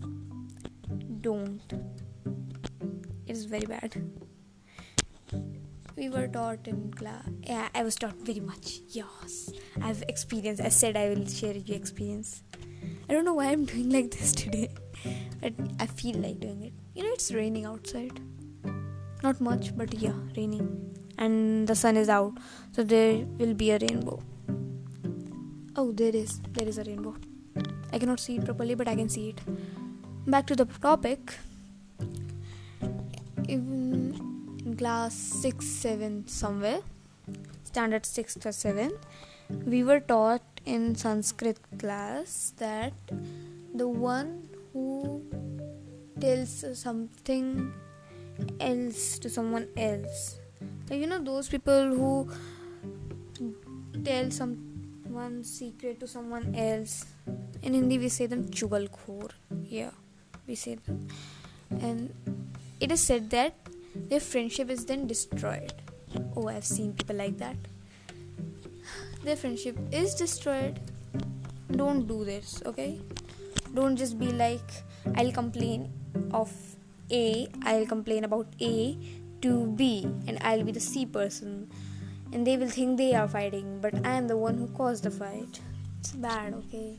don't. 1.20 1.60
It 3.26 3.32
is 3.36 3.44
very 3.44 3.66
bad. 3.66 4.02
We 5.96 6.08
were 6.08 6.26
taught 6.28 6.66
in 6.66 6.92
class. 6.92 7.28
Yeah, 7.42 7.68
I 7.74 7.82
was 7.82 7.96
taught 7.96 8.16
very 8.16 8.40
much. 8.40 8.80
Yes, 8.88 9.50
I've 9.82 10.02
experienced. 10.08 10.62
I 10.62 10.68
said 10.68 10.96
I 10.96 11.08
will 11.10 11.26
share 11.26 11.54
your 11.54 11.76
experience. 11.76 12.42
I 13.08 13.12
don't 13.12 13.24
know 13.24 13.34
why 13.34 13.46
I'm 13.46 13.64
doing 13.64 13.90
like 13.90 14.10
this 14.10 14.32
today, 14.32 14.70
but 15.40 15.52
I 15.78 15.86
feel 15.86 16.16
like 16.16 16.40
doing 16.40 16.62
it. 16.62 16.72
You 16.94 17.04
know, 17.04 17.12
it's 17.12 17.32
raining 17.32 17.64
outside. 17.64 18.20
Not 19.22 19.40
much, 19.40 19.76
but 19.76 19.92
yeah, 19.94 20.14
raining 20.36 20.90
and 21.18 21.68
the 21.68 21.74
sun 21.74 21.96
is 21.96 22.08
out 22.08 22.32
so 22.72 22.82
there 22.82 23.26
will 23.38 23.52
be 23.52 23.70
a 23.72 23.78
rainbow 23.78 24.22
oh 25.76 25.92
there 25.92 26.16
is 26.16 26.40
there 26.52 26.66
is 26.66 26.78
a 26.78 26.84
rainbow 26.84 27.14
I 27.92 27.98
cannot 27.98 28.20
see 28.20 28.36
it 28.36 28.44
properly, 28.44 28.74
but 28.74 28.88
I 28.88 28.94
can 28.94 29.08
see 29.08 29.30
it. 29.30 29.40
Back 30.26 30.46
to 30.48 30.54
the 30.54 30.66
topic. 30.66 31.34
In 33.48 34.76
class 34.78 35.14
6 35.14 35.64
7 35.64 36.28
somewhere, 36.28 36.80
standard 37.64 38.02
6th 38.02 38.46
or 38.46 38.50
7th, 38.50 38.98
we 39.66 39.82
were 39.82 40.00
taught 40.00 40.42
in 40.64 40.94
Sanskrit 40.94 41.58
class 41.78 42.52
that 42.58 42.92
the 43.74 43.88
one 43.88 44.48
who 44.72 45.22
tells 46.20 46.64
something 46.78 47.72
else 48.60 49.18
to 49.18 49.30
someone 49.30 49.68
else, 49.76 50.38
you 50.90 51.06
know, 51.06 51.18
those 51.18 51.48
people 51.48 51.94
who 51.96 52.30
tell 54.04 54.30
someone 54.30 55.42
secret 55.42 55.98
to 56.00 56.06
someone 56.06 56.54
else. 56.54 57.06
In 57.62 57.74
Hindi, 57.74 57.98
we 57.98 58.08
say 58.08 58.26
them 58.26 58.44
chugal 58.48 58.88
chugalkhor. 58.88 59.30
Yeah, 59.64 59.90
we 60.50 60.56
say 60.56 60.76
and 61.88 62.12
it 62.80 62.90
is 62.90 63.00
said 63.00 63.30
that 63.30 63.54
their 64.10 64.20
friendship 64.20 64.70
is 64.70 64.84
then 64.84 65.06
destroyed. 65.06 65.72
Oh, 66.36 66.48
I've 66.48 66.64
seen 66.64 66.92
people 66.92 67.16
like 67.16 67.38
that. 67.38 67.56
Their 69.22 69.36
friendship 69.36 69.78
is 69.92 70.14
destroyed. 70.14 70.80
Don't 71.70 72.06
do 72.06 72.24
this, 72.24 72.62
okay? 72.66 73.00
Don't 73.74 73.96
just 73.96 74.18
be 74.18 74.32
like, 74.32 74.70
I'll 75.16 75.32
complain 75.32 75.92
of 76.32 76.52
A, 77.12 77.48
I'll 77.64 77.86
complain 77.86 78.24
about 78.24 78.46
A 78.60 78.96
to 79.42 79.66
B, 79.76 80.08
and 80.26 80.38
I'll 80.40 80.64
be 80.64 80.72
the 80.72 80.80
C 80.80 81.06
person. 81.06 81.70
And 82.32 82.46
they 82.46 82.56
will 82.56 82.68
think 82.68 82.96
they 82.96 83.14
are 83.14 83.28
fighting, 83.28 83.80
but 83.80 83.94
I 84.06 84.16
am 84.16 84.26
the 84.28 84.36
one 84.36 84.56
who 84.56 84.68
caused 84.68 85.04
the 85.04 85.10
fight. 85.10 85.60
It's 86.00 86.12
bad, 86.12 86.54
okay? 86.54 86.98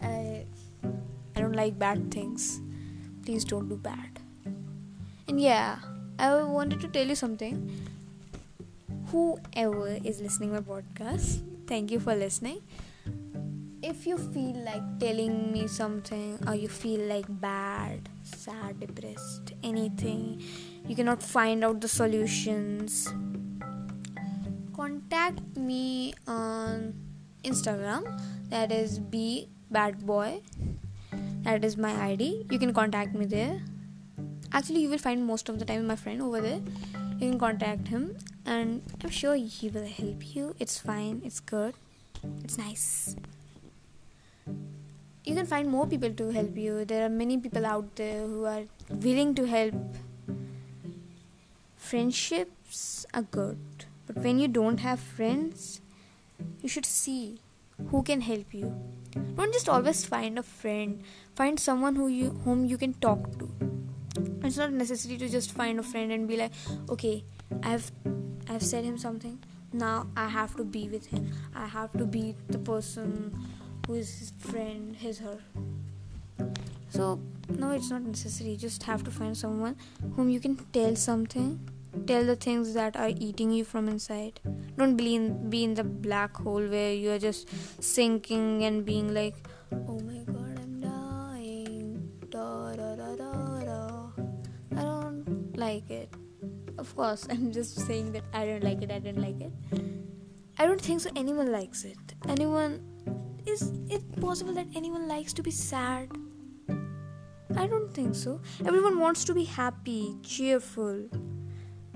I, 0.00 0.44
I 1.34 1.40
don't 1.40 1.56
like 1.56 1.78
bad 1.78 2.10
things. 2.10 2.60
Please 3.26 3.44
don't 3.44 3.68
do 3.68 3.76
bad. 3.76 4.20
And 5.28 5.40
yeah, 5.40 5.78
I 6.16 6.42
wanted 6.44 6.80
to 6.80 6.88
tell 6.88 7.06
you 7.06 7.16
something. 7.16 7.58
Whoever 9.10 9.98
is 10.04 10.20
listening 10.20 10.52
my 10.52 10.60
podcast, 10.60 11.42
thank 11.66 11.90
you 11.90 11.98
for 11.98 12.14
listening. 12.14 12.62
If 13.82 14.06
you 14.06 14.16
feel 14.16 14.56
like 14.64 15.00
telling 15.00 15.52
me 15.52 15.66
something 15.66 16.38
or 16.46 16.54
you 16.54 16.68
feel 16.68 17.00
like 17.00 17.26
bad, 17.28 18.08
sad, 18.22 18.78
depressed, 18.78 19.52
anything, 19.62 20.40
you 20.86 20.94
cannot 20.94 21.20
find 21.20 21.64
out 21.64 21.80
the 21.80 21.88
solutions, 21.88 23.12
contact 24.74 25.56
me 25.56 26.14
on 26.28 26.94
Instagram. 27.42 28.20
That 28.50 28.70
is 28.70 29.00
B 29.00 29.48
Bad 29.70 30.06
Boy. 30.06 30.42
That 31.46 31.64
is 31.64 31.76
my 31.76 31.92
ID. 32.04 32.44
You 32.50 32.58
can 32.58 32.74
contact 32.74 33.14
me 33.14 33.24
there. 33.24 33.62
Actually 34.52 34.80
you 34.80 34.90
will 34.90 34.98
find 34.98 35.24
most 35.24 35.48
of 35.48 35.60
the 35.60 35.64
time 35.64 35.86
my 35.86 35.94
friend 35.94 36.20
over 36.20 36.40
there. 36.40 36.60
You 37.20 37.30
can 37.30 37.38
contact 37.38 37.86
him 37.86 38.16
and 38.44 38.82
i'm 39.04 39.10
sure 39.10 39.36
he 39.36 39.68
will 39.68 39.86
help 39.86 40.34
you. 40.34 40.56
It's 40.58 40.76
fine. 40.80 41.22
It's 41.24 41.38
good. 41.38 41.74
It's 42.42 42.58
nice. 42.58 43.14
You 45.24 45.36
can 45.36 45.46
find 45.46 45.68
more 45.68 45.86
people 45.86 46.12
to 46.14 46.30
help 46.30 46.58
you. 46.58 46.84
There 46.84 47.06
are 47.06 47.08
many 47.08 47.38
people 47.38 47.64
out 47.64 47.94
there 47.94 48.26
who 48.26 48.44
are 48.44 48.64
willing 48.90 49.34
to 49.36 49.46
help. 49.46 49.74
Friendships 51.76 53.06
are 53.14 53.22
good. 53.22 53.86
But 54.08 54.16
when 54.16 54.40
you 54.40 54.48
don't 54.48 54.78
have 54.80 54.98
friends 54.98 55.80
you 56.60 56.68
should 56.68 56.86
see 56.86 57.38
who 57.90 58.02
can 58.02 58.20
help 58.20 58.52
you. 58.52 58.74
Don't 59.36 59.52
just 59.52 59.68
always 59.68 60.04
find 60.04 60.38
a 60.38 60.42
friend. 60.42 61.02
Find 61.34 61.58
someone 61.58 61.96
who 61.96 62.08
you 62.08 62.30
whom 62.44 62.64
you 62.64 62.78
can 62.78 62.94
talk 62.94 63.38
to. 63.38 63.50
It's 64.42 64.56
not 64.56 64.72
necessary 64.72 65.18
to 65.18 65.28
just 65.28 65.52
find 65.52 65.78
a 65.78 65.82
friend 65.82 66.12
and 66.12 66.28
be 66.28 66.36
like 66.36 66.52
okay 66.88 67.24
i've 67.62 67.90
i've 68.48 68.62
said 68.62 68.84
him 68.84 68.98
something. 68.98 69.38
Now 69.72 70.06
i 70.16 70.28
have 70.28 70.56
to 70.56 70.64
be 70.64 70.88
with 70.88 71.06
him. 71.06 71.32
I 71.54 71.66
have 71.66 71.92
to 71.92 72.04
be 72.04 72.34
the 72.48 72.58
person 72.58 73.48
who 73.86 73.94
is 73.94 74.18
his 74.18 74.32
friend 74.38 74.96
his 74.96 75.18
her. 75.18 75.38
So 76.90 77.20
no 77.48 77.70
it's 77.70 77.90
not 77.90 78.02
necessary. 78.02 78.50
You 78.50 78.56
just 78.56 78.82
have 78.84 79.04
to 79.04 79.10
find 79.10 79.36
someone 79.36 79.76
whom 80.14 80.30
you 80.30 80.40
can 80.40 80.56
tell 80.72 80.96
something 80.96 81.60
tell 82.06 82.24
the 82.24 82.36
things 82.36 82.74
that 82.74 82.96
are 82.96 83.10
eating 83.16 83.50
you 83.50 83.64
from 83.64 83.88
inside. 83.88 84.40
Don't 84.76 84.96
be 84.96 85.14
in, 85.14 85.50
be 85.50 85.64
in 85.64 85.74
the 85.74 85.84
black 85.84 86.36
hole 86.36 86.66
where 86.66 86.92
you 86.92 87.10
are 87.10 87.18
just 87.18 87.48
sinking 87.82 88.64
and 88.64 88.84
being 88.84 89.12
like 89.14 89.34
oh 89.72 90.00
my 90.00 90.18
god 90.32 90.58
i'm 90.60 90.80
dying. 90.80 92.10
Da, 92.28 92.74
da, 92.74 92.96
da, 92.96 93.16
da, 93.16 93.60
da. 93.60 94.10
i 94.76 94.82
don't 94.82 95.56
like 95.56 95.90
it. 95.90 96.12
Of 96.78 96.94
course 96.94 97.26
i'm 97.30 97.52
just 97.52 97.78
saying 97.86 98.12
that 98.12 98.24
i 98.32 98.44
don't 98.44 98.64
like 98.64 98.82
it 98.82 98.90
i 98.90 98.98
don't 98.98 99.18
like 99.18 99.40
it. 99.40 99.52
I 100.58 100.66
don't 100.66 100.80
think 100.80 101.00
so 101.00 101.10
anyone 101.16 101.52
likes 101.52 101.84
it. 101.84 102.14
Anyone 102.28 102.80
is 103.46 103.72
it 103.88 104.20
possible 104.20 104.54
that 104.54 104.66
anyone 104.74 105.06
likes 105.06 105.32
to 105.34 105.42
be 105.42 105.50
sad? 105.50 106.10
I 107.56 107.66
don't 107.66 107.92
think 107.92 108.14
so. 108.14 108.40
Everyone 108.64 108.98
wants 108.98 109.24
to 109.24 109.34
be 109.34 109.44
happy 109.44 110.16
cheerful 110.22 111.08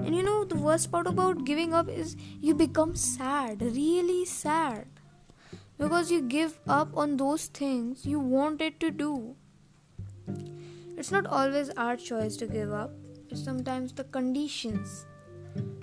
and 0.04 0.16
you 0.16 0.22
know, 0.22 0.44
the 0.44 0.56
worst 0.56 0.90
part 0.90 1.06
about 1.06 1.44
giving 1.44 1.74
up 1.74 1.88
is 1.88 2.16
you 2.40 2.54
become 2.54 2.96
sad, 2.96 3.60
really 3.60 4.24
sad. 4.24 4.86
Because 5.78 6.10
you 6.10 6.20
give 6.22 6.58
up 6.66 6.96
on 6.96 7.16
those 7.16 7.46
things 7.46 8.04
you 8.04 8.18
wanted 8.18 8.80
to 8.80 8.90
do. 8.90 9.36
It's 10.96 11.10
not 11.10 11.26
always 11.26 11.70
our 11.70 11.96
choice 11.96 12.36
to 12.38 12.46
give 12.46 12.72
up, 12.72 12.92
it's 13.28 13.42
sometimes 13.42 13.92
the 13.92 14.04
conditions. 14.04 15.06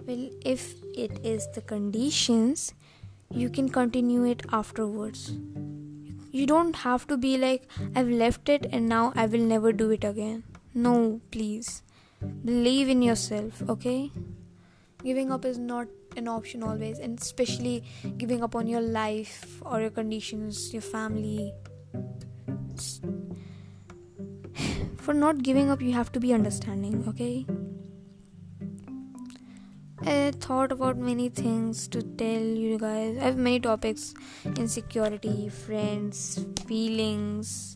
Well, 0.06 0.30
if 0.46 0.76
it 0.96 1.20
is 1.24 1.48
the 1.54 1.62
conditions, 1.62 2.74
you 3.32 3.50
can 3.50 3.70
continue 3.70 4.24
it 4.26 4.46
afterwards. 4.52 5.34
You 6.32 6.46
don't 6.46 6.76
have 6.76 7.08
to 7.08 7.18
be 7.18 7.38
like, 7.38 7.68
I've 7.96 8.10
left 8.10 8.50
it 8.50 8.68
and 8.72 8.88
now 8.88 9.14
I 9.16 9.26
will 9.26 9.42
never 9.42 9.74
do 9.74 9.90
it 9.92 10.04
again. 10.04 10.44
No, 10.74 11.22
please 11.32 11.82
believe 12.22 12.90
in 12.90 13.02
yourself 13.02 13.62
okay 13.70 14.12
giving 15.04 15.32
up 15.32 15.46
is 15.46 15.58
not 15.58 15.88
an 16.16 16.28
option 16.28 16.62
always 16.64 17.00
and 17.00 17.20
especially 17.20 17.84
giving 18.18 18.44
up 18.44 18.56
on 18.56 18.68
your 18.68 18.82
life 18.82 19.62
or 19.66 19.82
your 19.82 19.90
conditions 19.90 20.72
your 20.74 20.82
family 20.82 21.54
for 24.98 25.14
not 25.14 25.44
giving 25.44 25.70
up 25.70 25.82
you 25.82 25.94
have 25.94 26.12
to 26.12 26.20
be 26.20 26.34
understanding 26.34 27.06
okay 27.08 27.46
I 30.08 30.32
thought 30.40 30.72
about 30.72 30.98
many 30.98 31.28
things 31.28 31.86
to 31.90 32.02
tell 32.02 32.42
you 32.42 32.78
guys. 32.78 33.18
I 33.18 33.26
have 33.26 33.38
many 33.38 33.60
topics 33.60 34.14
insecurity, 34.46 35.50
friends, 35.50 36.46
feelings, 36.66 37.76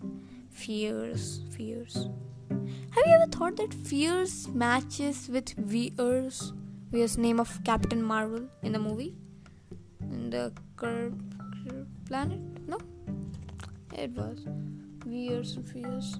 fears, 0.49 1.41
fears. 1.49 2.07
Have 2.51 3.05
you 3.05 3.13
ever 3.13 3.27
thought 3.27 3.55
that 3.57 3.73
Fears 3.73 4.47
matches 4.49 5.29
with 5.29 5.53
Vers? 5.57 6.51
Vers 6.91 7.17
name 7.17 7.39
of 7.39 7.63
Captain 7.63 8.03
Marvel 8.03 8.47
in 8.61 8.73
the 8.73 8.79
movie? 8.79 9.15
In 10.01 10.29
the 10.29 10.51
Curb 10.75 11.21
planet? 12.05 12.41
No? 12.67 12.77
It 13.93 14.11
was. 14.11 14.45
Vers 15.05 15.55
and 15.55 15.67
Fears. 15.67 16.17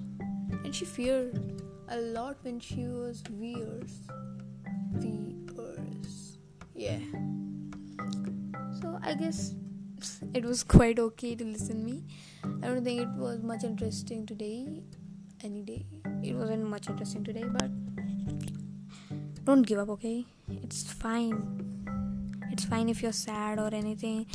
And 0.64 0.74
she 0.74 0.86
feared 0.86 1.62
a 1.88 1.98
lot 1.98 2.38
when 2.42 2.60
she 2.60 2.86
was 2.86 3.22
Vers. 3.28 4.00
Vers. 4.94 6.38
Yeah. 6.74 7.00
So 8.80 8.98
I 9.02 9.14
guess 9.14 9.54
it 10.32 10.44
was 10.44 10.64
quite 10.64 10.98
okay 10.98 11.34
to 11.34 11.44
listen 11.44 11.84
me. 11.84 12.04
I 12.44 12.68
don't 12.68 12.84
think 12.84 13.02
it 13.02 13.10
was 13.16 13.42
much 13.42 13.64
interesting 13.64 14.24
today 14.24 14.82
any 15.44 15.62
day. 15.62 15.84
It 16.22 16.34
wasn't 16.34 16.68
much 16.68 16.88
interesting 16.88 17.24
today, 17.24 17.44
but 17.44 17.70
don't 19.44 19.62
give 19.62 19.78
up, 19.78 19.88
okay? 19.90 20.24
It's 20.48 20.92
fine. 20.92 21.84
It's 22.50 22.64
fine 22.64 22.88
if 22.88 23.02
you're 23.02 23.12
sad 23.12 23.58
or 23.58 23.74
anything. 23.74 24.26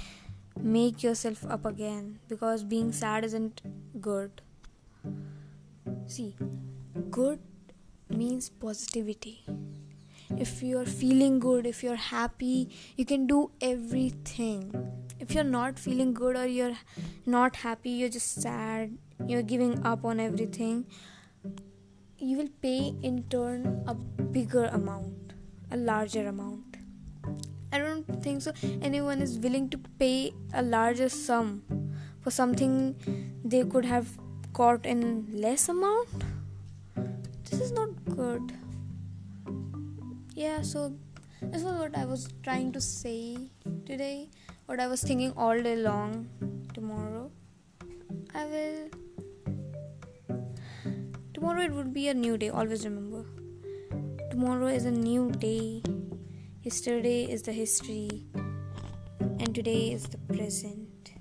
Make 0.61 1.03
yourself 1.03 1.45
up 1.45 1.65
again 1.65 2.19
because 2.27 2.63
being 2.63 2.91
sad 2.91 3.23
isn't 3.23 3.61
good. 4.01 4.41
See, 6.07 6.35
good 7.09 7.39
means 8.09 8.49
positivity. 8.49 9.45
If 10.37 10.61
you're 10.61 10.85
feeling 10.85 11.39
good, 11.39 11.65
if 11.65 11.83
you're 11.83 11.95
happy, 11.95 12.69
you 12.97 13.05
can 13.05 13.27
do 13.27 13.51
everything. 13.61 14.73
If 15.19 15.33
you're 15.33 15.43
not 15.43 15.79
feeling 15.79 16.13
good 16.13 16.35
or 16.35 16.45
you're 16.45 16.77
not 17.25 17.55
happy, 17.57 17.91
you're 17.91 18.09
just 18.09 18.41
sad, 18.41 18.97
you're 19.25 19.41
giving 19.41 19.85
up 19.85 20.03
on 20.03 20.19
everything, 20.19 20.85
you 22.19 22.37
will 22.37 22.49
pay 22.61 22.93
in 23.01 23.23
turn 23.29 23.83
a 23.87 23.93
bigger 23.93 24.65
amount, 24.65 25.33
a 25.71 25.77
larger 25.77 26.27
amount. 26.27 26.77
I 27.71 27.79
don't 27.79 28.05
think 28.23 28.41
so. 28.41 28.53
Anyone 28.81 29.21
is 29.21 29.37
willing 29.37 29.69
to 29.69 29.77
pay 29.99 30.33
a 30.53 30.61
larger 30.61 31.09
sum 31.09 31.63
for 32.21 32.31
something 32.31 32.95
they 33.43 33.63
could 33.63 33.85
have 33.85 34.17
got 34.51 34.85
in 34.85 35.27
less 35.31 35.69
amount 35.69 36.23
this 37.49 37.59
is 37.65 37.71
not 37.71 37.89
good 38.15 38.51
yeah 40.33 40.61
so 40.61 40.91
this 41.41 41.63
was 41.67 41.75
what 41.81 41.97
i 41.97 42.03
was 42.11 42.27
trying 42.47 42.71
to 42.77 42.81
say 42.81 43.37
today 43.85 44.27
what 44.65 44.79
i 44.79 44.87
was 44.87 45.01
thinking 45.01 45.31
all 45.37 45.61
day 45.69 45.75
long 45.75 46.27
tomorrow 46.73 47.29
i 48.33 48.45
will 48.45 49.26
tomorrow 51.37 51.61
it 51.61 51.71
would 51.71 51.93
be 51.93 52.07
a 52.07 52.13
new 52.15 52.35
day 52.35 52.49
always 52.49 52.83
remember. 52.83 53.23
Tomorrow 54.31 54.67
is 54.67 54.85
a 54.85 54.91
new 54.91 55.29
day. 55.29 55.83
Yesterday 56.63 57.31
is 57.31 57.43
the 57.43 57.51
history. 57.51 58.23
And 59.19 59.53
today 59.53 59.91
is 59.91 60.07
the 60.07 60.17
present. 60.33 61.11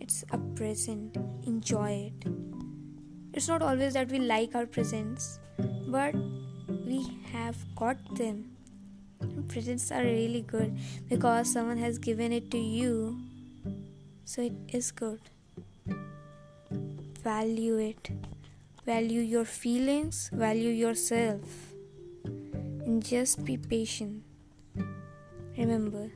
It's 0.00 0.24
a 0.32 0.38
present. 0.60 1.18
Enjoy 1.46 1.90
it. 2.08 2.30
It's 3.34 3.46
not 3.46 3.60
always 3.60 3.92
that 3.92 4.10
we 4.10 4.20
like 4.20 4.54
our 4.54 4.64
presents 4.64 5.38
but 5.86 6.14
we 6.86 7.06
have 7.30 7.58
got 7.76 7.98
them. 8.16 8.52
Presents 9.48 9.92
are 9.92 10.02
really 10.02 10.40
good 10.40 10.78
because 11.10 11.52
someone 11.52 11.76
has 11.76 11.98
given 11.98 12.32
it 12.32 12.50
to 12.52 12.58
you. 12.58 13.20
So 14.24 14.40
it 14.40 14.54
is 14.72 14.92
good. 14.92 15.20
Value 17.22 17.76
it 17.76 18.10
value 18.88 19.20
your 19.34 19.44
feelings 19.44 20.30
value 20.32 20.70
yourself 20.84 21.74
and 22.24 23.04
just 23.04 23.44
be 23.44 23.56
patient 23.56 24.22
remember 25.58 26.08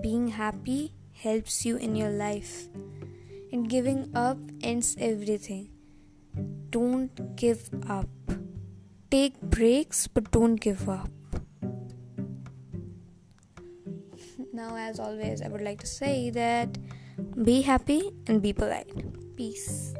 being 0.00 0.28
happy 0.28 0.92
helps 1.22 1.66
you 1.66 1.76
in 1.76 1.96
your 1.96 2.10
life, 2.10 2.68
and 3.50 3.68
giving 3.68 4.10
up 4.14 4.38
ends 4.62 4.96
everything. 5.00 5.68
Don't 6.70 7.36
give 7.36 7.68
up. 7.88 8.08
Take 9.10 9.40
breaks, 9.40 10.06
but 10.06 10.30
don't 10.30 10.56
give 10.56 10.88
up. 10.88 11.10
now, 14.52 14.76
as 14.76 14.98
always, 15.00 15.40
I 15.42 15.48
would 15.48 15.62
like 15.62 15.80
to 15.80 15.86
say 15.86 16.30
that 16.30 16.78
be 17.42 17.62
happy 17.62 18.10
and 18.26 18.42
be 18.42 18.52
polite. 18.52 18.90
Peace. 19.36 19.94